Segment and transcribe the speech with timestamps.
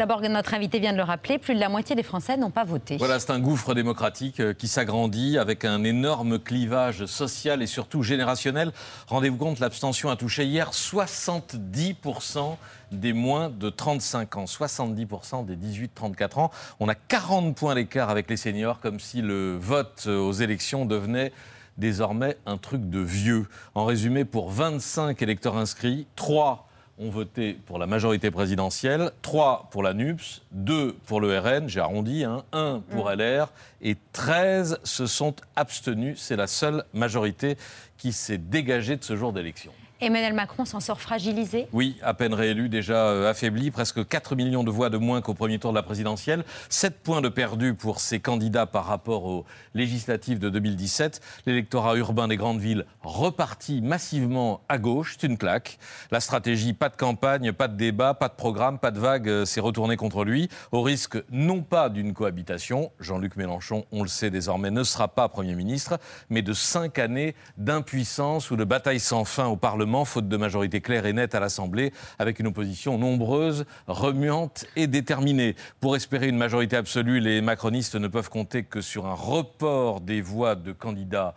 [0.00, 2.64] D'abord, notre invité vient de le rappeler, plus de la moitié des Français n'ont pas
[2.64, 2.96] voté.
[2.96, 8.02] Voilà, c'est un gouffre démocratique euh, qui s'agrandit avec un énorme clivage social et surtout
[8.02, 8.72] générationnel.
[9.08, 12.56] Rendez-vous compte, l'abstention a touché hier 70%
[12.92, 16.50] des moins de 35 ans, 70% des 18-34 ans.
[16.80, 21.30] On a 40 points d'écart avec les seniors, comme si le vote aux élections devenait
[21.76, 23.48] désormais un truc de vieux.
[23.74, 26.69] En résumé, pour 25 électeurs inscrits, 3
[27.00, 31.80] ont voté pour la majorité présidentielle, 3 pour la NUPS, 2 pour le RN, j'ai
[31.80, 33.14] arrondi, hein, 1 pour mm.
[33.14, 33.48] LR,
[33.80, 36.20] et 13 se sont abstenus.
[36.20, 37.56] C'est la seule majorité
[37.96, 39.72] qui s'est dégagée de ce jour d'élection.
[40.02, 44.64] Emmanuel Macron s'en sort fragilisé Oui, à peine réélu, déjà euh, affaibli, presque 4 millions
[44.64, 48.00] de voix de moins qu'au premier tour de la présidentielle, 7 points de perdu pour
[48.00, 51.20] ses candidats par rapport aux législatives de 2017.
[51.44, 55.78] L'électorat urbain des grandes villes repartit massivement à gauche, c'est une claque.
[56.10, 59.44] La stratégie, pas de campagne, pas de débat, pas de programme, pas de vague, euh,
[59.44, 64.30] s'est retournée contre lui, au risque non pas d'une cohabitation, Jean-Luc Mélenchon, on le sait
[64.30, 65.98] désormais, ne sera pas Premier ministre,
[66.30, 70.80] mais de 5 années d'impuissance ou de bataille sans fin au Parlement faute de majorité
[70.80, 75.56] claire et nette à l'Assemblée, avec une opposition nombreuse, remuante et déterminée.
[75.80, 80.20] Pour espérer une majorité absolue, les macronistes ne peuvent compter que sur un report des
[80.20, 81.34] voix de candidats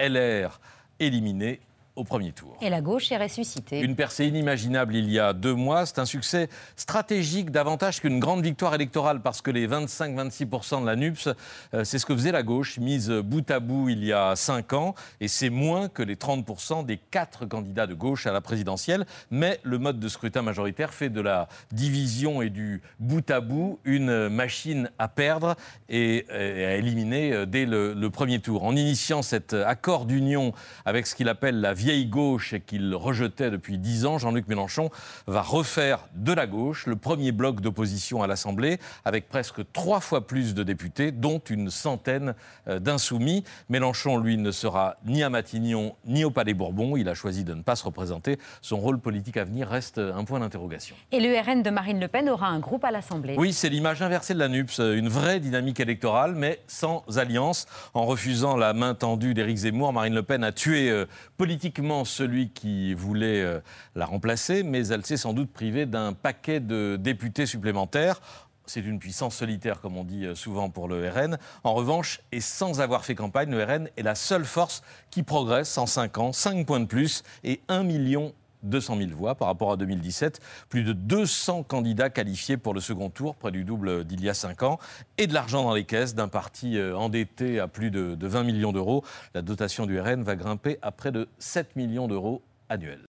[0.00, 0.60] LR
[1.00, 1.60] éliminés
[1.96, 2.56] au premier tour.
[2.60, 3.80] Et la gauche est ressuscitée.
[3.80, 5.86] Une percée inimaginable il y a deux mois.
[5.86, 10.94] C'est un succès stratégique davantage qu'une grande victoire électorale parce que les 25-26% de la
[10.94, 11.28] NUPS,
[11.74, 14.74] euh, c'est ce que faisait la gauche, mise bout à bout il y a cinq
[14.74, 14.94] ans.
[15.20, 19.06] Et c'est moins que les 30% des quatre candidats de gauche à la présidentielle.
[19.30, 23.80] Mais le mode de scrutin majoritaire fait de la division et du bout à bout
[23.84, 25.56] une machine à perdre
[25.88, 28.64] et, à éliminer euh, dès le, le premier tour.
[28.64, 30.52] En initiant cet accord d'union
[30.84, 34.90] avec ce qu'il appelle la vieille gauche et qu'il rejetait depuis dix ans, Jean-Luc Mélenchon
[35.28, 40.26] va refaire de la gauche le premier bloc d'opposition à l'Assemblée, avec presque trois fois
[40.26, 42.34] plus de députés, dont une centaine
[42.66, 43.44] euh, d'insoumis.
[43.68, 46.96] Mélenchon, lui, ne sera ni à Matignon ni au Palais Bourbon.
[46.96, 48.36] Il a choisi de ne pas se représenter.
[48.62, 50.96] Son rôle politique à venir reste un point d'interrogation.
[51.12, 53.36] Et le RN de Marine Le Pen aura un groupe à l'Assemblée.
[53.38, 54.80] Oui, c'est l'image inversée de la NUPS.
[54.80, 57.66] Une vraie dynamique électorale, mais sans alliance.
[57.94, 62.50] En refusant la main tendue d'Éric Zemmour, Marine Le Pen a tué euh, politiquement celui
[62.50, 63.60] qui voulait euh,
[63.94, 68.20] la remplacer, mais elle s'est sans doute privée d'un paquet de députés supplémentaires.
[68.64, 71.38] C'est une puissance solitaire, comme on dit euh, souvent pour le RN.
[71.64, 75.76] En revanche, et sans avoir fait campagne, le RN est la seule force qui progresse
[75.76, 78.32] en 5 ans, 5 points de plus et 1 million
[78.66, 80.40] 200 000 voix par rapport à 2017.
[80.68, 84.34] Plus de 200 candidats qualifiés pour le second tour, près du double d'il y a
[84.34, 84.78] 5 ans.
[85.18, 88.44] Et de l'argent dans les caisses d'un parti euh, endetté à plus de, de 20
[88.44, 89.04] millions d'euros.
[89.34, 93.04] La dotation du RN va grimper à près de 7 millions d'euros annuels.